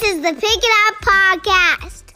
This 0.00 0.16
is 0.16 0.22
the 0.22 0.32
Pick 0.32 0.42
It 0.62 0.72
Up 0.88 0.94
Podcast. 1.02 2.14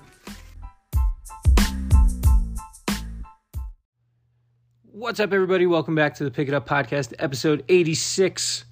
What's 4.91 5.21
up, 5.21 5.33
everybody? 5.35 5.67
Welcome 5.67 5.95
back 5.95 6.15
to 6.15 6.25
the 6.25 6.31
Pick 6.31 6.49
It 6.49 6.55
Up 6.55 6.67
Podcast, 6.67 7.13
episode 7.19 7.63
86 7.69 8.65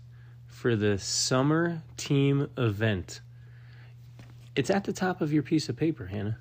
for 0.46 0.76
the 0.76 0.96
summer 0.98 1.82
team 1.98 2.48
event. 2.56 3.20
It's 4.56 4.70
at 4.70 4.84
the 4.84 4.92
top 4.94 5.20
of 5.20 5.30
your 5.32 5.42
piece 5.42 5.68
of 5.68 5.76
paper, 5.76 6.06
Hannah. 6.06 6.38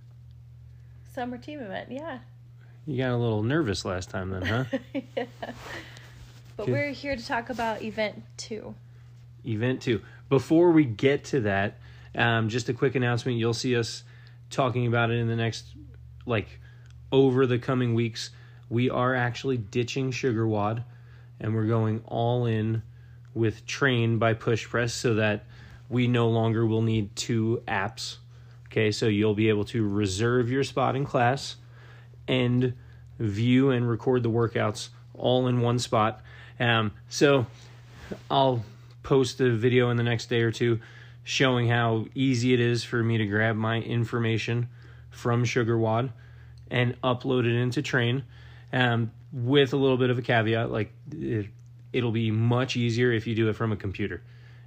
Summer 1.13 1.37
team 1.37 1.59
event, 1.59 1.91
yeah. 1.91 2.19
You 2.85 2.97
got 2.97 3.11
a 3.11 3.17
little 3.17 3.43
nervous 3.43 3.83
last 3.83 4.09
time, 4.09 4.29
then, 4.29 4.41
huh? 4.43 4.63
yeah. 5.17 5.25
But 6.55 6.63
Okay. 6.63 6.71
we're 6.71 6.91
here 6.91 7.17
to 7.17 7.25
talk 7.25 7.49
about 7.49 7.81
event 7.81 8.23
two. 8.37 8.75
event 9.45 9.81
two. 9.81 10.01
Before 10.29 10.71
we 10.71 10.85
get 10.85 11.25
to 11.25 11.41
that, 11.41 11.79
um, 12.15 12.49
just 12.49 12.69
a 12.69 12.73
quick 12.73 12.95
announcement. 12.95 13.37
You'll 13.37 13.53
see 13.53 13.75
us 13.75 14.03
talking 14.49 14.87
about 14.87 15.11
it 15.11 15.19
in 15.19 15.27
the 15.27 15.35
next, 15.35 15.65
like, 16.25 16.59
over 17.11 17.45
the 17.45 17.59
coming 17.59 17.93
weeks. 17.93 18.31
We 18.69 18.89
are 18.89 19.15
actually 19.15 19.57
ditching 19.57 20.11
SugarWOD, 20.11 20.83
and 21.39 21.55
we're 21.55 21.67
going 21.67 22.01
all 22.05 22.45
in 22.45 22.83
with 23.33 23.65
Train 23.65 24.17
by 24.17 24.33
PushPress, 24.33 24.91
so 24.91 25.15
that 25.15 25.45
we 25.89 26.07
no 26.07 26.29
longer 26.29 26.65
will 26.65 26.81
need 26.81 27.15
two 27.15 27.61
apps. 27.67 28.17
Okay, 28.67 28.91
so 28.91 29.07
you'll 29.07 29.35
be 29.35 29.49
able 29.49 29.65
to 29.65 29.85
reserve 29.87 30.49
your 30.49 30.63
spot 30.63 30.95
in 30.95 31.05
class 31.05 31.57
and 32.27 32.73
view 33.19 33.71
and 33.71 33.89
record 33.89 34.23
the 34.23 34.29
workouts 34.29 34.89
all 35.13 35.47
in 35.47 35.59
one 35.59 35.77
spot. 35.77 36.21
Um, 36.59 36.93
so 37.09 37.45
I'll 38.29 38.63
post 39.03 39.41
a 39.41 39.51
video 39.51 39.89
in 39.89 39.97
the 39.97 40.03
next 40.03 40.27
day 40.27 40.41
or 40.41 40.51
two 40.51 40.79
showing 41.31 41.69
how 41.69 42.05
easy 42.13 42.53
it 42.53 42.59
is 42.59 42.83
for 42.83 43.01
me 43.01 43.17
to 43.17 43.25
grab 43.25 43.55
my 43.55 43.77
information 43.77 44.67
from 45.11 45.45
SugarWOD 45.45 46.11
and 46.69 47.01
upload 47.01 47.45
it 47.45 47.55
into 47.55 47.81
Train. 47.81 48.25
Um, 48.73 49.13
with 49.31 49.71
a 49.71 49.77
little 49.77 49.95
bit 49.95 50.09
of 50.09 50.17
a 50.17 50.21
caveat, 50.21 50.71
like 50.71 50.91
it, 51.09 51.47
it'll 51.93 52.11
be 52.11 52.31
much 52.31 52.75
easier 52.75 53.13
if 53.13 53.27
you 53.27 53.33
do 53.33 53.47
it 53.47 53.53
from 53.53 53.71
a 53.71 53.77
computer 53.77 54.21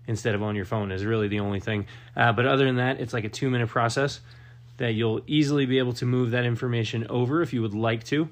instead 0.06 0.34
of 0.34 0.42
on 0.42 0.56
your 0.56 0.64
phone. 0.64 0.90
Is 0.90 1.04
really 1.04 1.28
the 1.28 1.40
only 1.40 1.60
thing. 1.60 1.86
Uh, 2.16 2.32
but 2.32 2.46
other 2.46 2.64
than 2.64 2.76
that, 2.76 2.98
it's 2.98 3.12
like 3.12 3.24
a 3.24 3.28
two 3.28 3.50
minute 3.50 3.68
process 3.68 4.20
that 4.78 4.94
you'll 4.94 5.20
easily 5.26 5.66
be 5.66 5.78
able 5.78 5.92
to 5.92 6.06
move 6.06 6.30
that 6.30 6.46
information 6.46 7.06
over 7.10 7.42
if 7.42 7.52
you 7.52 7.60
would 7.60 7.74
like 7.74 8.04
to. 8.04 8.30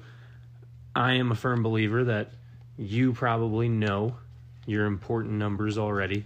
I 0.95 1.13
am 1.13 1.31
a 1.31 1.35
firm 1.35 1.61
believer 1.61 2.03
that 2.05 2.31
you 2.77 3.13
probably 3.13 3.69
know 3.69 4.15
your 4.65 4.87
important 4.87 5.33
numbers 5.33 5.77
already. 5.77 6.23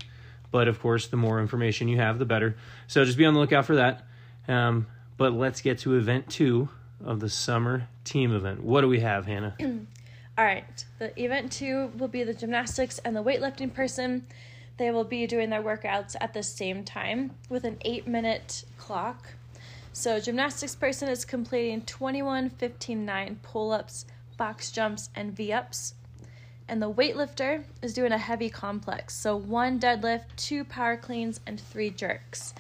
But 0.52 0.67
of 0.67 0.80
course, 0.80 1.08
the 1.08 1.17
more 1.17 1.42
information 1.42 1.88
you 1.88 1.98
have, 1.98 2.20
the 2.20 2.26
better. 2.26 2.56
So 2.88 3.03
just 3.03 3.17
be 3.17 3.26
on 3.26 3.34
the 3.34 3.40
lookout 3.40 3.66
for 3.66 3.76
that. 3.76 4.06
Um, 4.48 4.88
but 5.17 5.34
let's 5.34 5.62
get 5.62 5.80
to 5.80 5.95
event 5.95 6.30
two 6.30 6.70
of 7.03 7.20
the 7.20 7.30
summer 7.30 7.88
team 8.03 8.34
event. 8.34 8.64
What 8.64 8.81
do 8.81 8.88
we 8.88 9.00
have, 9.02 9.25
Hannah? 9.25 9.56
All 10.38 10.45
right. 10.45 10.86
The 11.00 11.20
event 11.22 11.52
two 11.52 11.92
will 11.98 12.08
be 12.08 12.23
the 12.23 12.34
gymnastics 12.34 13.00
and 13.00 13.16
the 13.16 13.23
weightlifting 13.23 13.73
person. 13.73 14.28
They 14.78 14.92
will 14.92 15.03
be 15.03 15.25
doing 15.25 15.50
their 15.50 15.64
workouts 15.64 16.16
at 16.22 16.34
the 16.34 16.44
same 16.44 16.84
time 16.84 17.31
with 17.50 17.64
an 17.64 17.78
eight 17.81 18.08
minute 18.08 18.64
clock. 18.78 19.30
So, 19.92 20.20
gymnastics 20.20 20.75
person 20.75 21.09
is 21.09 21.25
completing 21.25 21.81
21, 21.81 22.52
15, 22.52 23.03
9 23.03 23.40
pull 23.42 23.72
ups, 23.72 24.06
box 24.38 24.72
jumps, 24.72 25.09
and 25.16 25.36
V 25.36 25.52
ups. 25.52 25.95
And 26.69 26.81
the 26.81 26.91
weightlifter 26.91 27.63
is 27.81 27.93
doing 27.93 28.11
a 28.11 28.17
heavy 28.17 28.49
complex. 28.49 29.15
So, 29.15 29.35
one 29.37 29.79
deadlift, 29.79 30.23
two 30.35 30.65
power 30.65 30.97
cleans, 30.97 31.39
and 31.47 31.59
three 31.59 31.89
jerks. 31.89 32.53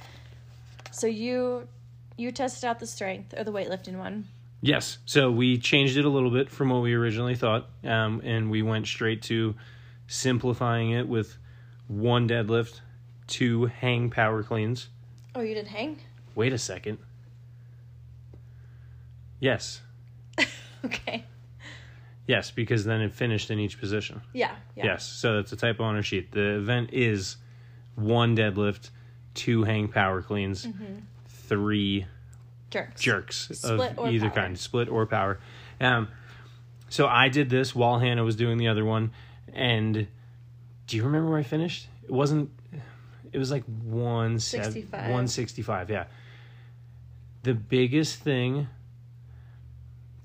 So, 0.91 1.07
you 1.07 1.67
you 2.17 2.31
tested 2.31 2.65
out 2.65 2.79
the 2.79 2.87
strength 2.87 3.33
or 3.37 3.43
the 3.43 3.51
weightlifting 3.51 3.97
one. 3.97 4.27
Yes. 4.61 4.97
So 5.05 5.31
we 5.31 5.59
changed 5.59 5.97
it 5.97 6.05
a 6.05 6.09
little 6.09 6.31
bit 6.31 6.49
from 6.49 6.69
what 6.69 6.81
we 6.81 6.93
originally 6.93 7.35
thought, 7.35 7.69
um, 7.83 8.21
and 8.23 8.49
we 8.49 8.63
went 8.63 8.87
straight 8.87 9.21
to 9.23 9.55
simplifying 10.07 10.91
it 10.91 11.07
with 11.07 11.37
one 11.87 12.27
deadlift, 12.27 12.81
two 13.27 13.65
hang 13.65 14.09
power 14.09 14.41
cleans. 14.43 14.89
Oh, 15.35 15.41
you 15.41 15.53
did 15.53 15.67
hang? 15.67 15.99
Wait 16.33 16.53
a 16.53 16.57
second. 16.57 16.97
Yes. 19.39 19.81
Okay. 20.85 21.25
Yes, 22.27 22.51
because 22.51 22.83
then 22.85 23.01
it 23.01 23.13
finished 23.13 23.49
in 23.51 23.57
each 23.59 23.79
position. 23.79 24.21
Yeah. 24.33 24.53
yeah. 24.75 24.83
Yes, 24.85 25.05
so 25.05 25.37
that's 25.37 25.51
a 25.53 25.55
typo 25.55 25.83
on 25.85 25.95
our 25.95 26.03
sheet. 26.03 26.31
The 26.33 26.57
event 26.57 26.89
is 26.91 27.37
one 27.95 28.35
deadlift, 28.35 28.89
two 29.33 29.63
hang 29.63 29.87
power 29.87 30.21
cleans, 30.21 30.65
Mm-hmm. 30.65 30.95
three 31.27 32.05
Jerks. 32.69 33.01
jerks 33.01 33.49
Split 33.53 33.91
of 33.91 33.99
or 33.99 34.09
either 34.09 34.29
power. 34.29 34.35
kind, 34.43 34.59
split 34.59 34.89
or 34.89 35.05
power. 35.05 35.39
Um, 35.79 36.09
so 36.89 37.07
I 37.07 37.29
did 37.29 37.49
this 37.49 37.73
while 37.73 37.99
Hannah 37.99 38.23
was 38.25 38.35
doing 38.35 38.57
the 38.57 38.67
other 38.67 38.83
one, 38.83 39.11
and 39.53 40.07
do 40.87 40.97
you 40.97 41.03
remember 41.03 41.29
where 41.31 41.39
I 41.39 41.43
finished? 41.43 41.87
It 42.03 42.11
wasn't. 42.11 42.49
It 43.31 43.37
was 43.39 43.51
like 43.51 43.63
one 43.65 44.39
65. 44.39 45.11
One 45.11 45.27
sixty 45.27 45.61
five. 45.61 45.89
Yeah. 45.89 46.05
The 47.43 47.53
biggest 47.53 48.19
thing 48.19 48.67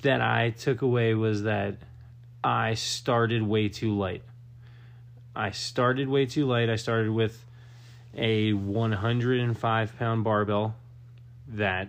that 0.02 0.20
I 0.20 0.50
took 0.50 0.82
away 0.82 1.14
was 1.14 1.42
that 1.44 1.76
I 2.44 2.74
started 2.74 3.42
way 3.42 3.68
too 3.68 3.96
light. 3.96 4.22
I 5.34 5.50
started 5.50 6.08
way 6.08 6.26
too 6.26 6.46
light. 6.46 6.68
I 6.68 6.76
started 6.76 7.10
with 7.10 7.44
a 8.14 8.52
105 8.52 9.98
pound 9.98 10.24
barbell 10.24 10.74
that 11.48 11.88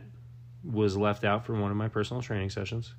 was 0.63 0.95
left 0.95 1.23
out 1.23 1.45
from 1.45 1.59
one 1.59 1.71
of 1.71 1.77
my 1.77 1.87
personal 1.87 2.21
training 2.21 2.49
sessions. 2.49 2.93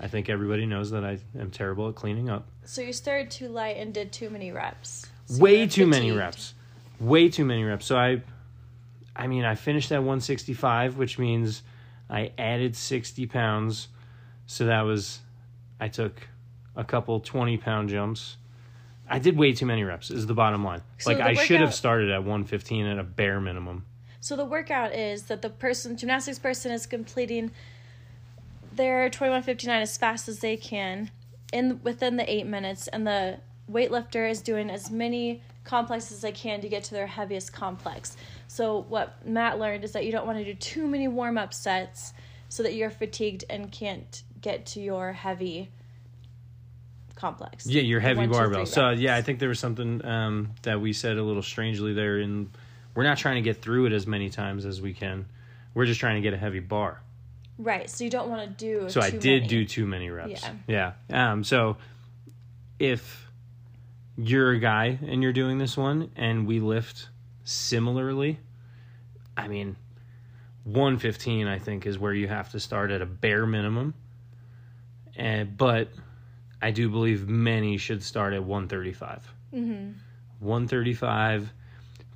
I 0.00 0.08
think 0.08 0.28
everybody 0.28 0.66
knows 0.66 0.90
that 0.90 1.04
I 1.04 1.18
am 1.38 1.50
terrible 1.50 1.88
at 1.88 1.94
cleaning 1.94 2.28
up. 2.28 2.46
So 2.64 2.80
you 2.80 2.92
started 2.92 3.30
too 3.30 3.48
light 3.48 3.76
and 3.76 3.92
did 3.92 4.12
too 4.12 4.30
many 4.30 4.50
reps. 4.50 5.06
So 5.26 5.40
Way 5.40 5.66
too 5.66 5.86
many 5.86 6.10
reps. 6.12 6.54
Way 6.98 7.28
too 7.28 7.44
many 7.44 7.64
reps. 7.64 7.86
So 7.86 7.96
I 7.96 8.22
I 9.14 9.26
mean 9.26 9.44
I 9.44 9.54
finished 9.54 9.92
at 9.92 9.98
165, 9.98 10.96
which 10.96 11.18
means 11.18 11.62
I 12.08 12.32
added 12.38 12.74
60 12.74 13.26
pounds. 13.26 13.88
So 14.46 14.66
that 14.66 14.82
was 14.82 15.20
I 15.78 15.88
took 15.88 16.26
a 16.76 16.84
couple 16.84 17.20
20 17.20 17.56
pound 17.58 17.88
jumps. 17.88 18.36
I 19.08 19.18
did 19.18 19.36
way 19.36 19.52
too 19.52 19.66
many 19.66 19.84
reps 19.84 20.10
is 20.10 20.26
the 20.26 20.34
bottom 20.34 20.64
line. 20.64 20.82
So 20.98 21.12
like 21.12 21.20
I 21.20 21.34
should 21.34 21.60
have 21.60 21.74
started 21.74 22.10
at 22.10 22.18
115 22.18 22.86
at 22.86 22.98
a 22.98 23.02
bare 23.02 23.40
minimum. 23.40 23.84
So 24.20 24.36
the 24.36 24.44
workout 24.44 24.94
is 24.94 25.24
that 25.24 25.42
the 25.42 25.50
person, 25.50 25.96
gymnastics 25.96 26.38
person, 26.38 26.70
is 26.70 26.86
completing 26.86 27.50
their 28.72 29.10
twenty 29.10 29.32
one 29.32 29.42
fifty 29.42 29.66
nine 29.66 29.82
as 29.82 29.98
fast 29.98 30.28
as 30.28 30.38
they 30.38 30.56
can 30.56 31.10
in 31.52 31.80
within 31.82 32.16
the 32.16 32.32
eight 32.32 32.46
minutes, 32.46 32.86
and 32.86 33.04
the 33.04 33.40
weightlifter 33.70 34.30
is 34.30 34.40
doing 34.40 34.70
as 34.70 34.90
many 34.90 35.42
complexes 35.64 36.12
as 36.12 36.20
they 36.20 36.32
can 36.32 36.60
to 36.60 36.68
get 36.68 36.84
to 36.84 36.94
their 36.94 37.08
heaviest 37.08 37.52
complex. 37.52 38.16
So 38.46 38.86
what 38.88 39.26
Matt 39.26 39.58
learned 39.58 39.84
is 39.84 39.90
that 39.92 40.06
you 40.06 40.12
don't 40.12 40.26
want 40.26 40.38
to 40.38 40.44
do 40.44 40.54
too 40.54 40.86
many 40.86 41.08
warm 41.08 41.36
up 41.36 41.52
sets, 41.52 42.12
so 42.48 42.62
that 42.62 42.74
you're 42.74 42.90
fatigued 42.90 43.44
and 43.50 43.72
can't 43.72 44.22
get 44.40 44.66
to 44.66 44.80
your 44.80 45.12
heavy 45.12 45.68
complex. 47.22 47.66
Yeah, 47.66 47.82
your 47.82 48.00
heavy 48.00 48.18
One, 48.18 48.30
barbell. 48.30 48.64
three 48.64 48.74
So 48.74 48.90
yeah, 48.90 49.14
I 49.14 49.22
think 49.22 49.38
there 49.38 49.48
was 49.48 49.60
something 49.60 50.04
um, 50.04 50.50
that 50.62 50.80
we 50.80 50.92
said 50.92 51.16
a 51.16 51.22
little 51.22 51.42
strangely 51.42 51.94
there, 51.94 52.18
and 52.18 52.50
we're 52.94 53.04
not 53.04 53.16
trying 53.16 53.36
to 53.36 53.42
get 53.42 53.62
through 53.62 53.86
it 53.86 53.92
as 53.92 54.06
many 54.06 54.28
times 54.28 54.66
as 54.66 54.82
we 54.82 54.92
can. 54.92 55.26
We're 55.72 55.86
just 55.86 56.00
trying 56.00 56.16
to 56.16 56.20
get 56.20 56.34
a 56.34 56.36
heavy 56.36 56.58
bar. 56.58 57.00
Right. 57.58 57.88
So 57.88 58.02
you 58.02 58.10
don't 58.10 58.28
want 58.28 58.42
to 58.42 58.48
do. 58.48 58.90
So 58.90 59.00
I 59.00 59.10
did 59.10 59.42
many. 59.42 59.46
do 59.46 59.64
too 59.64 59.86
many 59.86 60.10
reps. 60.10 60.42
Yeah. 60.66 60.94
Yeah. 61.08 61.32
Um. 61.32 61.44
So 61.44 61.76
if 62.80 63.30
you're 64.18 64.50
a 64.50 64.58
guy 64.58 64.98
and 65.06 65.22
you're 65.22 65.32
doing 65.32 65.58
this 65.58 65.76
one, 65.76 66.10
and 66.16 66.44
we 66.44 66.58
lift 66.58 67.08
similarly, 67.44 68.40
I 69.36 69.46
mean, 69.46 69.76
115 70.64 71.46
I 71.46 71.60
think 71.60 71.86
is 71.86 72.00
where 72.00 72.12
you 72.12 72.26
have 72.26 72.50
to 72.50 72.58
start 72.58 72.90
at 72.90 73.00
a 73.00 73.06
bare 73.06 73.46
minimum. 73.46 73.94
And 75.14 75.56
but 75.56 75.88
I 76.62 76.70
do 76.70 76.88
believe 76.88 77.28
many 77.28 77.76
should 77.76 78.02
start 78.02 78.32
at 78.32 78.44
135. 78.44 79.34
Mm-hmm. 79.52 79.92
135 80.38 81.52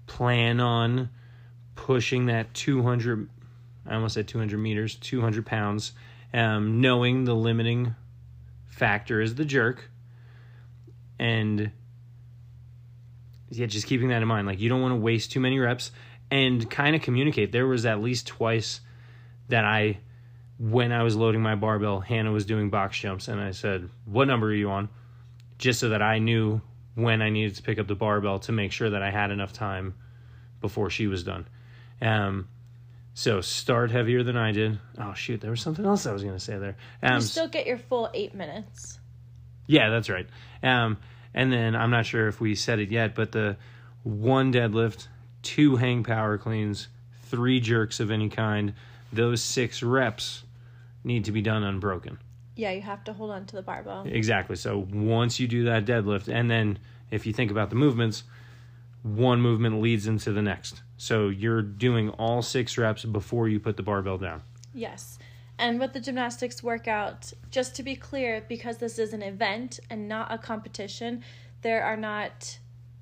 plan 0.06 0.60
on 0.60 1.10
pushing 1.74 2.26
that 2.26 2.52
200 2.54 3.28
i 3.86 3.94
almost 3.94 4.14
said 4.14 4.26
200 4.26 4.56
meters 4.56 4.94
200 4.96 5.44
pounds 5.44 5.92
um, 6.32 6.80
knowing 6.80 7.24
the 7.24 7.34
limiting 7.34 7.94
factor 8.66 9.20
is 9.20 9.34
the 9.34 9.44
jerk 9.44 9.90
and 11.18 11.70
yeah 13.50 13.66
just 13.66 13.86
keeping 13.86 14.08
that 14.08 14.22
in 14.22 14.28
mind 14.28 14.46
like 14.46 14.58
you 14.60 14.68
don't 14.68 14.80
want 14.80 14.92
to 14.92 14.96
waste 14.96 15.30
too 15.32 15.40
many 15.40 15.58
reps 15.58 15.92
and 16.30 16.68
kind 16.70 16.96
of 16.96 17.02
communicate 17.02 17.52
there 17.52 17.66
was 17.66 17.84
at 17.86 18.00
least 18.00 18.26
twice 18.26 18.80
that 19.48 19.64
i 19.64 19.98
when 20.58 20.92
i 20.92 21.02
was 21.02 21.14
loading 21.16 21.42
my 21.42 21.54
barbell 21.54 22.00
hannah 22.00 22.32
was 22.32 22.46
doing 22.46 22.70
box 22.70 22.98
jumps 22.98 23.28
and 23.28 23.40
i 23.40 23.50
said 23.50 23.88
what 24.04 24.26
number 24.26 24.46
are 24.48 24.54
you 24.54 24.70
on 24.70 24.88
just 25.58 25.80
so 25.80 25.90
that 25.90 26.02
i 26.02 26.18
knew 26.18 26.60
when 26.94 27.20
I 27.20 27.28
needed 27.28 27.56
to 27.56 27.62
pick 27.62 27.78
up 27.78 27.86
the 27.86 27.94
barbell 27.94 28.38
to 28.38 28.52
make 28.52 28.72
sure 28.72 28.88
that 28.88 29.02
I 29.02 29.10
had 29.10 29.30
enough 29.30 29.52
time 29.52 29.92
before 30.62 30.88
she 30.88 31.06
was 31.08 31.22
done. 31.24 31.46
Um, 32.00 32.48
So 33.12 33.42
start 33.42 33.90
heavier 33.90 34.22
than 34.22 34.38
I 34.38 34.52
did. 34.52 34.78
Oh 34.98 35.12
shoot, 35.12 35.42
there 35.42 35.50
was 35.50 35.60
something 35.60 35.84
else 35.84 36.06
I 36.06 36.12
was 36.12 36.22
going 36.22 36.34
to 36.36 36.40
say 36.40 36.56
there. 36.56 36.74
Um, 37.02 37.16
You 37.16 37.20
still 37.20 37.48
get 37.48 37.66
your 37.66 37.76
full 37.76 38.08
eight 38.14 38.34
minutes. 38.34 38.98
yeah, 39.66 39.90
that's 39.90 40.08
right. 40.08 40.26
Um, 40.62 40.96
and 41.34 41.52
then 41.52 41.76
I'm 41.76 41.90
not 41.90 42.06
sure 42.06 42.28
if 42.28 42.40
we 42.40 42.54
said 42.54 42.78
it 42.78 42.90
yet, 42.90 43.14
but 43.14 43.30
the 43.30 43.58
one 44.02 44.50
deadlift, 44.50 45.08
two 45.42 45.76
hang 45.76 46.02
power 46.02 46.38
cleans, 46.38 46.88
three 47.24 47.60
jerks 47.60 48.00
of 48.00 48.10
any 48.10 48.30
kind, 48.30 48.72
those 49.12 49.42
six 49.42 49.82
reps 49.82 50.44
need 51.06 51.24
to 51.24 51.32
be 51.32 51.40
done 51.40 51.62
unbroken. 51.62 52.18
Yeah, 52.56 52.72
you 52.72 52.82
have 52.82 53.04
to 53.04 53.12
hold 53.12 53.30
on 53.30 53.46
to 53.46 53.56
the 53.56 53.62
barbell. 53.62 54.04
Exactly. 54.06 54.56
So 54.56 54.86
once 54.92 55.38
you 55.38 55.46
do 55.46 55.64
that 55.64 55.84
deadlift, 55.84 56.28
and 56.28 56.50
then 56.50 56.78
if 57.10 57.26
you 57.26 57.32
think 57.32 57.50
about 57.50 57.70
the 57.70 57.76
movements, 57.76 58.24
one 59.02 59.40
movement 59.40 59.80
leads 59.80 60.06
into 60.06 60.32
the 60.32 60.42
next. 60.42 60.82
So 60.96 61.28
you're 61.28 61.62
doing 61.62 62.10
all 62.10 62.42
six 62.42 62.76
reps 62.76 63.04
before 63.04 63.48
you 63.48 63.60
put 63.60 63.76
the 63.76 63.82
barbell 63.82 64.18
down. 64.18 64.42
Yes. 64.74 65.18
And 65.58 65.78
with 65.78 65.92
the 65.92 66.00
gymnastics 66.00 66.62
workout, 66.62 67.32
just 67.50 67.76
to 67.76 67.82
be 67.82 67.94
clear, 67.94 68.44
because 68.48 68.78
this 68.78 68.98
is 68.98 69.12
an 69.12 69.22
event 69.22 69.78
and 69.88 70.08
not 70.08 70.32
a 70.32 70.38
competition, 70.38 71.22
there 71.62 71.84
are 71.84 71.96
not 71.96 72.58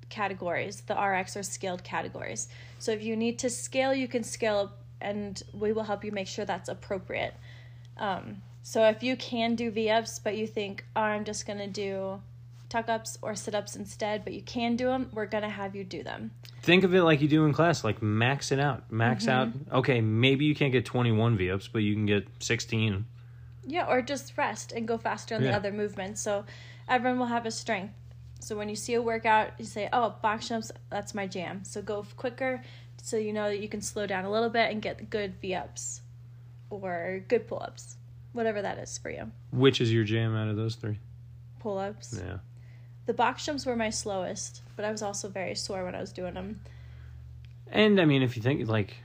categories. 0.09 0.81
The 0.81 0.95
RX 0.95 1.35
are 1.35 1.43
scaled 1.43 1.83
categories. 1.83 2.47
So 2.79 2.91
if 2.91 3.03
you 3.03 3.15
need 3.15 3.39
to 3.39 3.49
scale, 3.49 3.93
you 3.93 4.07
can 4.07 4.23
scale, 4.23 4.71
and 5.01 5.41
we 5.53 5.73
will 5.73 5.83
help 5.83 6.05
you 6.05 6.11
make 6.11 6.27
sure 6.27 6.45
that's 6.45 6.69
appropriate. 6.69 7.33
Um, 7.97 8.41
so 8.63 8.87
if 8.87 9.03
you 9.03 9.15
can 9.15 9.55
do 9.55 9.71
V 9.71 9.89
ups, 9.89 10.19
but 10.19 10.35
you 10.37 10.47
think, 10.47 10.85
oh, 10.95 11.01
I'm 11.01 11.23
just 11.23 11.45
going 11.45 11.59
to 11.59 11.67
do 11.67 12.21
tuck 12.69 12.89
ups 12.89 13.17
or 13.21 13.35
sit 13.35 13.55
ups 13.55 13.75
instead, 13.75 14.23
but 14.23 14.33
you 14.33 14.41
can 14.41 14.75
do 14.75 14.87
them, 14.87 15.09
we're 15.13 15.27
going 15.27 15.43
to 15.43 15.49
have 15.49 15.75
you 15.75 15.83
do 15.83 16.03
them. 16.03 16.31
Think 16.61 16.83
of 16.83 16.93
it 16.95 17.03
like 17.03 17.21
you 17.21 17.27
do 17.27 17.45
in 17.45 17.53
class, 17.53 17.83
like 17.83 18.01
max 18.01 18.51
it 18.51 18.59
out. 18.59 18.91
Max 18.91 19.27
out. 19.27 19.49
Okay, 19.71 20.01
maybe 20.01 20.45
you 20.45 20.55
can't 20.55 20.71
get 20.71 20.83
21 20.83 21.37
V 21.37 21.51
ups, 21.51 21.67
but 21.67 21.79
you 21.79 21.93
can 21.93 22.05
get 22.05 22.27
16. 22.39 23.05
Yeah, 23.67 23.87
or 23.87 24.01
just 24.01 24.37
rest 24.37 24.71
and 24.71 24.87
go 24.87 24.97
faster 24.97 25.35
on 25.35 25.41
the 25.41 25.55
other 25.55 25.71
movements. 25.71 26.21
So 26.21 26.45
everyone 26.87 27.19
will 27.19 27.27
have 27.27 27.45
a 27.45 27.51
strength. 27.51 27.93
So 28.39 28.55
when 28.55 28.69
you 28.69 28.75
see 28.75 28.93
a 28.93 29.01
workout, 29.01 29.51
you 29.57 29.65
say, 29.65 29.89
"Oh, 29.91 30.15
box 30.21 30.49
jumps, 30.49 30.71
that's 30.91 31.15
my 31.15 31.25
jam." 31.25 31.63
So 31.63 31.81
go 31.81 32.05
quicker, 32.15 32.61
so 33.01 33.17
you 33.17 33.33
know 33.33 33.49
that 33.49 33.59
you 33.59 33.67
can 33.67 33.81
slow 33.81 34.05
down 34.05 34.25
a 34.25 34.31
little 34.31 34.49
bit 34.49 34.71
and 34.71 34.81
get 34.81 35.09
good 35.09 35.33
V 35.41 35.55
ups, 35.55 36.01
or 36.69 37.23
good 37.27 37.47
pull 37.47 37.61
ups, 37.61 37.97
whatever 38.33 38.61
that 38.61 38.77
is 38.77 38.97
for 38.97 39.09
you. 39.09 39.31
Which 39.51 39.81
is 39.81 39.91
your 39.91 40.03
jam 40.03 40.35
out 40.35 40.47
of 40.47 40.55
those 40.55 40.75
three? 40.75 40.99
Pull 41.59 41.77
ups. 41.77 42.19
Yeah. 42.25 42.37
The 43.05 43.13
box 43.13 43.45
jumps 43.45 43.65
were 43.65 43.75
my 43.75 43.89
slowest, 43.89 44.61
but 44.75 44.85
I 44.85 44.91
was 44.91 45.01
also 45.01 45.29
very 45.29 45.55
sore 45.55 45.83
when 45.83 45.95
I 45.95 46.01
was 46.01 46.11
doing 46.11 46.33
them. 46.33 46.61
And 47.71 47.99
I 47.99 48.05
mean, 48.05 48.21
if 48.21 48.35
you 48.35 48.41
think 48.41 48.67
like, 48.67 48.95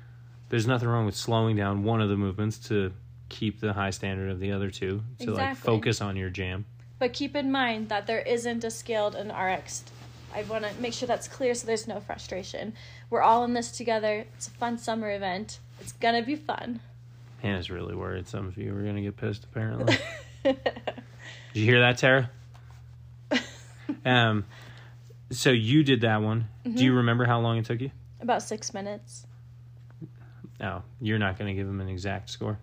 there's 0.48 0.66
nothing 0.66 0.88
wrong 0.88 1.06
with 1.06 1.16
slowing 1.16 1.56
down 1.56 1.84
one 1.84 2.00
of 2.00 2.08
the 2.08 2.16
movements 2.16 2.58
to 2.68 2.92
keep 3.28 3.60
the 3.60 3.72
high 3.72 3.90
standard 3.90 4.30
of 4.30 4.40
the 4.40 4.52
other 4.52 4.70
two. 4.70 5.02
To 5.20 5.32
like 5.32 5.56
focus 5.56 6.00
on 6.00 6.16
your 6.16 6.30
jam. 6.30 6.66
But 6.98 7.12
keep 7.12 7.34
in 7.36 7.50
mind 7.50 7.88
that 7.88 8.06
there 8.06 8.20
isn't 8.20 8.64
a 8.64 8.70
scaled 8.70 9.14
and 9.14 9.30
RX. 9.30 9.84
I 10.34 10.42
want 10.42 10.64
to 10.64 10.80
make 10.80 10.92
sure 10.92 11.06
that's 11.06 11.28
clear 11.28 11.54
so 11.54 11.66
there's 11.66 11.88
no 11.88 12.00
frustration. 12.00 12.74
We're 13.08 13.22
all 13.22 13.44
in 13.44 13.54
this 13.54 13.70
together. 13.70 14.26
It's 14.36 14.48
a 14.48 14.52
fun 14.52 14.78
summer 14.78 15.10
event. 15.10 15.58
It's 15.80 15.92
gonna 15.92 16.22
be 16.22 16.36
fun. 16.36 16.80
Hannah's 17.42 17.70
really 17.70 17.94
worried 17.94 18.26
some 18.28 18.46
of 18.46 18.56
you 18.56 18.72
were 18.74 18.82
gonna 18.82 19.02
get 19.02 19.16
pissed. 19.16 19.44
Apparently. 19.44 19.96
Did 20.44 20.56
you 21.54 21.64
hear 21.64 21.80
that, 21.80 21.98
Tara? 21.98 22.30
um, 24.04 24.44
so 25.30 25.50
you 25.50 25.82
did 25.82 26.02
that 26.02 26.22
one. 26.22 26.46
Do 26.64 26.70
Mm-hmm. 26.70 26.78
you 26.78 26.94
remember 26.94 27.24
how 27.24 27.40
long 27.40 27.58
it 27.58 27.64
took 27.64 27.80
you? 27.80 27.90
About 28.20 28.42
six 28.42 28.72
minutes. 28.74 29.26
No, 30.60 30.82
you're 31.00 31.18
not 31.18 31.38
going 31.38 31.48
to 31.48 31.54
give 31.54 31.66
him 31.68 31.80
an 31.80 31.88
exact 31.88 32.30
score. 32.30 32.58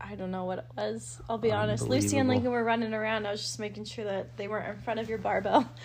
I 0.00 0.14
don't 0.14 0.30
know 0.30 0.44
what 0.44 0.58
it 0.58 0.66
was. 0.76 1.20
I'll 1.28 1.38
be 1.38 1.50
honest. 1.52 1.88
Lucy 1.88 2.18
and 2.18 2.28
Lincoln 2.28 2.50
were 2.52 2.62
running 2.62 2.94
around. 2.94 3.26
I 3.26 3.30
was 3.32 3.40
just 3.40 3.58
making 3.58 3.84
sure 3.86 4.04
that 4.04 4.36
they 4.36 4.46
weren't 4.46 4.68
in 4.68 4.82
front 4.82 5.00
of 5.00 5.08
your 5.08 5.18
barbell. 5.18 5.68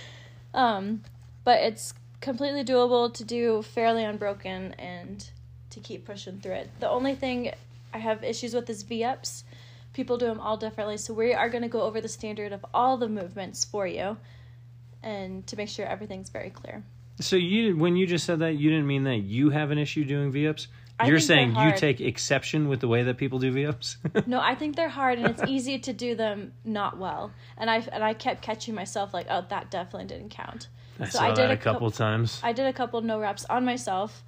Um, 0.55 1.01
but 1.43 1.61
it's 1.61 1.95
completely 2.21 2.63
doable 2.63 3.11
to 3.15 3.23
do 3.23 3.63
fairly 3.63 4.03
unbroken 4.03 4.73
and 4.73 5.27
to 5.71 5.79
keep 5.79 6.05
pushing 6.05 6.39
through 6.41 6.53
it. 6.53 6.69
The 6.79 6.87
only 6.87 7.15
thing 7.15 7.51
I 7.93 7.99
have 7.99 8.23
issues 8.23 8.53
with 8.53 8.69
is 8.69 8.83
V 8.83 9.03
ups. 9.03 9.43
People 9.93 10.17
do 10.17 10.25
them 10.25 10.39
all 10.39 10.57
differently, 10.57 10.97
so 10.97 11.13
we 11.13 11.33
are 11.33 11.49
going 11.49 11.61
to 11.61 11.67
go 11.69 11.81
over 11.81 12.01
the 12.01 12.07
standard 12.07 12.51
of 12.51 12.65
all 12.73 12.97
the 12.97 13.07
movements 13.07 13.63
for 13.63 13.85
you, 13.85 14.17
and 15.03 15.45
to 15.47 15.55
make 15.55 15.69
sure 15.69 15.85
everything's 15.85 16.29
very 16.29 16.49
clear. 16.49 16.83
So 17.19 17.35
you, 17.35 17.77
when 17.77 17.95
you 17.95 18.07
just 18.07 18.25
said 18.25 18.39
that, 18.39 18.53
you 18.55 18.69
didn't 18.71 18.87
mean 18.87 19.03
that 19.03 19.17
you 19.17 19.51
have 19.51 19.69
an 19.71 19.77
issue 19.77 20.03
doing 20.03 20.31
V 20.31 20.47
ups. 20.47 20.67
I 20.99 21.07
You're 21.07 21.19
saying 21.19 21.55
you 21.55 21.71
take 21.75 22.01
exception 22.01 22.69
with 22.69 22.79
the 22.79 22.87
way 22.87 23.03
that 23.03 23.17
people 23.17 23.39
do 23.39 23.51
V 23.51 23.65
ups. 23.67 23.97
No, 24.27 24.39
I 24.39 24.55
think 24.55 24.75
they're 24.75 24.89
hard, 24.89 25.19
and 25.19 25.27
it's 25.27 25.43
easy 25.47 25.77
to 25.79 25.93
do 25.93 26.15
them 26.15 26.53
not 26.65 26.97
well. 26.97 27.31
And 27.57 27.69
I 27.69 27.77
and 27.91 28.03
I 28.03 28.13
kept 28.13 28.41
catching 28.41 28.73
myself 28.73 29.13
like, 29.13 29.27
oh, 29.29 29.45
that 29.49 29.69
definitely 29.69 30.07
didn't 30.07 30.29
count. 30.29 30.67
I 30.99 31.05
So 31.05 31.17
saw 31.19 31.25
I 31.25 31.27
did 31.29 31.37
that 31.37 31.51
a 31.51 31.57
couple 31.57 31.89
cou- 31.91 31.97
times. 31.97 32.39
I 32.43 32.53
did 32.53 32.65
a 32.67 32.73
couple 32.73 33.01
no 33.01 33.19
reps 33.19 33.45
on 33.45 33.65
myself. 33.65 34.23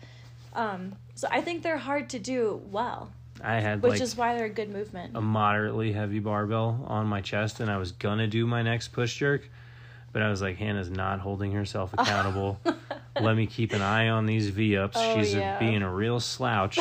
Um, 0.54 0.96
so 1.16 1.28
I 1.32 1.42
think 1.42 1.64
they're 1.64 1.78
hard 1.78 2.10
to 2.12 2.20
do 2.20 2.62
well, 2.72 3.12
I 3.42 3.60
had 3.60 3.82
which 3.82 3.92
like 3.94 4.02
is 4.02 4.16
why 4.16 4.36
they're 4.36 4.46
a 4.46 4.50
good 4.50 4.70
movement. 4.72 5.16
a 5.16 5.22
moderately 5.22 5.92
heavy 5.92 6.20
barbell 6.20 6.86
on 6.88 7.08
my 7.08 7.22
chest, 7.22 7.60
and 7.60 7.70
I 7.70 7.78
was 7.78 7.92
gonna 7.92 8.28
do 8.28 8.46
my 8.48 8.62
next 8.62 8.90
push 8.90 9.18
jerk, 9.18 9.50
but 10.14 10.22
I 10.22 10.30
was 10.30 10.42
like, 10.42 10.58
Hannah's 10.58 10.90
not 10.90 11.20
holding 11.20 11.52
herself 11.52 11.94
accountable. 11.98 12.60
Let 13.20 13.36
me 13.36 13.46
keep 13.48 13.74
an 13.74 13.82
eye 13.82 14.10
on 14.10 14.26
these 14.26 14.50
V 14.50 14.78
ups. 14.78 14.96
Oh, 15.00 15.16
She's 15.16 15.34
a- 15.36 15.58
being 15.60 15.82
a 15.82 15.92
real 15.94 16.20
slouch. 16.20 16.80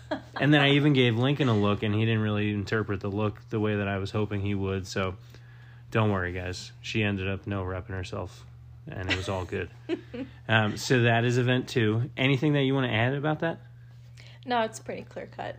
and 0.40 0.54
then 0.54 0.60
I 0.60 0.70
even 0.70 0.92
gave 0.92 1.16
Lincoln 1.16 1.48
a 1.48 1.56
look, 1.56 1.82
and 1.82 1.94
he 1.94 2.04
didn't 2.04 2.22
really 2.22 2.50
interpret 2.52 3.00
the 3.00 3.08
look 3.10 3.40
the 3.50 3.58
way 3.60 3.76
that 3.76 3.88
I 3.88 3.98
was 3.98 4.10
hoping 4.12 4.40
he 4.40 4.54
would. 4.54 4.86
So 4.86 5.16
don't 5.90 6.10
worry, 6.10 6.32
guys. 6.32 6.72
She 6.80 7.02
ended 7.02 7.28
up 7.28 7.46
no 7.46 7.62
repping 7.64 7.90
herself, 7.90 8.44
and 8.88 9.10
it 9.10 9.16
was 9.16 9.28
all 9.28 9.44
good. 9.44 9.70
um, 10.48 10.76
so 10.76 11.02
that 11.02 11.24
is 11.24 11.38
event 11.38 11.68
two. 11.68 12.10
Anything 12.16 12.52
that 12.54 12.62
you 12.62 12.74
want 12.74 12.86
to 12.86 12.92
add 12.94 13.14
about 13.14 13.40
that? 13.40 13.58
no, 14.48 14.62
it's 14.62 14.78
pretty 14.78 15.02
clear 15.02 15.26
cut. 15.36 15.56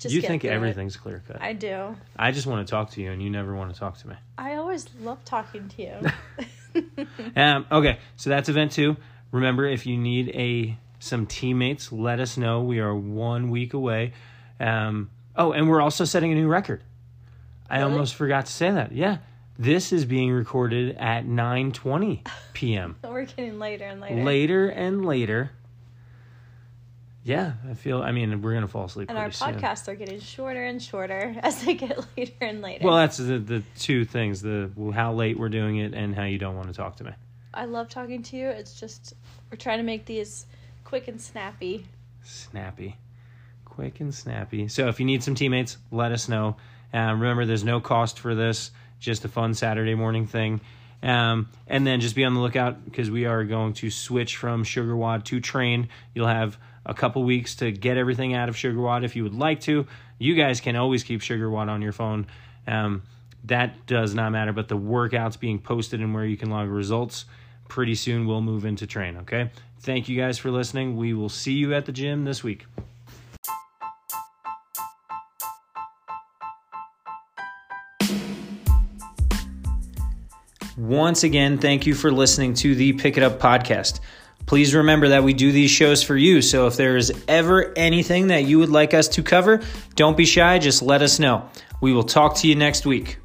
Just 0.00 0.14
you 0.14 0.22
think 0.22 0.44
everything's 0.44 0.96
clear 0.96 1.22
cut. 1.26 1.40
I 1.40 1.52
do. 1.52 1.94
I 2.16 2.32
just 2.32 2.46
want 2.46 2.66
to 2.66 2.70
talk 2.70 2.90
to 2.92 3.00
you, 3.02 3.12
and 3.12 3.22
you 3.22 3.30
never 3.30 3.54
want 3.54 3.72
to 3.72 3.78
talk 3.78 3.98
to 3.98 4.08
me. 4.08 4.14
I 4.38 4.54
always 4.56 4.88
love 5.00 5.24
talking 5.24 5.68
to 5.68 5.82
you. 5.82 5.94
Um, 7.34 7.66
okay, 7.72 7.98
so 8.16 8.30
that's 8.30 8.48
event 8.48 8.70
two. 8.70 8.96
Remember, 9.32 9.66
if 9.66 9.86
you 9.86 9.96
need 9.96 10.28
a 10.30 10.78
some 11.00 11.26
teammates, 11.26 11.90
let 11.90 12.20
us 12.20 12.36
know. 12.36 12.62
We 12.62 12.78
are 12.78 12.94
one 12.94 13.50
week 13.50 13.74
away. 13.74 14.12
Um, 14.60 15.10
oh, 15.34 15.50
and 15.52 15.68
we're 15.68 15.80
also 15.80 16.04
setting 16.04 16.30
a 16.30 16.34
new 16.36 16.46
record. 16.46 16.82
I 17.68 17.78
Really? 17.80 17.92
almost 17.92 18.14
forgot 18.14 18.46
to 18.46 18.52
say 18.52 18.70
that. 18.70 18.92
Yeah, 18.92 19.18
this 19.58 19.92
is 19.92 20.04
being 20.04 20.30
recorded 20.30 20.96
at 20.96 21.24
9:20 21.26 22.26
p.m. 22.52 22.96
We're 23.04 23.24
getting 23.24 23.58
later 23.58 23.84
and 23.86 24.00
later. 24.00 24.22
later 24.24 24.68
and 24.68 25.04
later. 25.04 25.50
Yeah, 27.30 27.52
I 27.70 27.74
feel. 27.74 28.02
I 28.02 28.10
mean, 28.10 28.42
we're 28.42 28.54
gonna 28.54 28.66
fall 28.66 28.86
asleep 28.86 29.08
and 29.08 29.16
our 29.16 29.30
soon. 29.30 29.54
podcasts 29.54 29.86
are 29.86 29.94
getting 29.94 30.18
shorter 30.18 30.64
and 30.64 30.82
shorter 30.82 31.36
as 31.42 31.64
they 31.64 31.74
get 31.74 32.04
later 32.16 32.32
and 32.40 32.60
later. 32.60 32.84
Well, 32.84 32.96
that's 32.96 33.18
the 33.18 33.38
the 33.38 33.62
two 33.78 34.04
things: 34.04 34.42
the 34.42 34.70
how 34.92 35.12
late 35.12 35.38
we're 35.38 35.48
doing 35.48 35.76
it 35.78 35.94
and 35.94 36.14
how 36.14 36.24
you 36.24 36.38
don't 36.38 36.56
want 36.56 36.68
to 36.68 36.74
talk 36.74 36.96
to 36.96 37.04
me. 37.04 37.12
I 37.54 37.66
love 37.66 37.88
talking 37.88 38.22
to 38.24 38.36
you. 38.36 38.48
It's 38.48 38.78
just 38.78 39.14
we're 39.50 39.58
trying 39.58 39.78
to 39.78 39.84
make 39.84 40.06
these 40.06 40.46
quick 40.84 41.06
and 41.06 41.20
snappy. 41.20 41.86
snappy 42.24 42.96
quick 43.64 44.00
and 44.00 44.12
snappy 44.12 44.66
so 44.66 44.88
if 44.88 44.98
you 44.98 45.06
need 45.06 45.22
some 45.22 45.34
teammates 45.34 45.78
let 45.90 46.10
us 46.12 46.28
know 46.28 46.56
um, 46.92 47.20
remember 47.20 47.46
there's 47.46 47.64
no 47.64 47.80
cost 47.80 48.18
for 48.18 48.34
this 48.34 48.72
just 48.98 49.24
a 49.24 49.28
fun 49.28 49.54
saturday 49.54 49.94
morning 49.94 50.26
thing 50.26 50.60
um, 51.02 51.48
and 51.66 51.86
then 51.86 52.00
just 52.00 52.14
be 52.14 52.24
on 52.24 52.34
the 52.34 52.40
lookout 52.40 52.84
because 52.84 53.10
we 53.10 53.24
are 53.24 53.44
going 53.44 53.72
to 53.74 53.88
switch 53.88 54.36
from 54.36 54.64
SugarWOD 54.64 55.24
to 55.26 55.40
train 55.40 55.88
you'll 56.12 56.26
have 56.26 56.58
a 56.90 56.94
couple 56.94 57.22
weeks 57.22 57.54
to 57.54 57.72
get 57.72 57.96
everything 57.96 58.34
out 58.34 58.50
of 58.50 58.56
SugarWOD 58.56 59.04
if 59.04 59.16
you 59.16 59.22
would 59.22 59.34
like 59.34 59.60
to. 59.60 59.86
You 60.18 60.34
guys 60.34 60.60
can 60.60 60.76
always 60.76 61.02
keep 61.04 61.22
SugarWOD 61.22 61.68
on 61.68 61.80
your 61.80 61.92
phone. 61.92 62.26
Um, 62.66 63.02
that 63.44 63.86
does 63.86 64.14
not 64.14 64.32
matter 64.32 64.52
but 64.52 64.68
the 64.68 64.76
workouts 64.76 65.40
being 65.40 65.58
posted 65.58 66.00
and 66.00 66.12
where 66.12 66.26
you 66.26 66.36
can 66.36 66.50
log 66.50 66.68
results 66.68 67.24
pretty 67.68 67.94
soon 67.94 68.26
we'll 68.26 68.42
move 68.42 68.66
into 68.66 68.86
train 68.86 69.16
okay? 69.16 69.50
Thank 69.80 70.10
you 70.10 70.16
guys 70.18 70.36
for 70.36 70.50
listening. 70.50 70.96
We 70.96 71.14
will 71.14 71.30
see 71.30 71.54
you 71.54 71.72
at 71.72 71.86
the 71.86 71.92
gym 71.92 72.24
this 72.24 72.44
week. 72.44 72.66
Once 80.76 81.24
again, 81.24 81.56
thank 81.56 81.86
you 81.86 81.94
for 81.94 82.10
listening 82.10 82.52
to 82.54 82.74
the 82.74 82.92
Pick 82.94 83.16
It 83.16 83.22
Up 83.22 83.38
podcast. 83.38 84.00
Please 84.50 84.74
remember 84.74 85.10
that 85.10 85.22
we 85.22 85.32
do 85.32 85.52
these 85.52 85.70
shows 85.70 86.02
for 86.02 86.16
you. 86.16 86.42
So 86.42 86.66
if 86.66 86.76
there 86.76 86.96
is 86.96 87.12
ever 87.28 87.72
anything 87.76 88.26
that 88.26 88.46
you 88.46 88.58
would 88.58 88.68
like 88.68 88.94
us 88.94 89.06
to 89.10 89.22
cover, 89.22 89.60
don't 89.94 90.16
be 90.16 90.24
shy, 90.24 90.58
just 90.58 90.82
let 90.82 91.02
us 91.02 91.20
know. 91.20 91.48
We 91.80 91.92
will 91.92 92.02
talk 92.02 92.34
to 92.38 92.48
you 92.48 92.56
next 92.56 92.84
week. 92.84 93.18